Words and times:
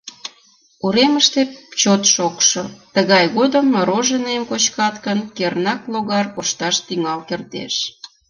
Уремыште 0.85 1.41
чот 1.79 2.01
шокшо, 2.13 2.63
тыгай 2.95 3.25
годым 3.37 3.65
мороженыйым 3.75 4.43
кочкат 4.51 4.95
гын, 5.05 5.19
кернак 5.37 5.81
логар 5.91 6.25
коршташ 6.35 6.75
тӱҥал 6.87 7.19
кертеш. 7.29 7.75